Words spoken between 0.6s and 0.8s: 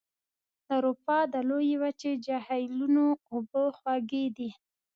د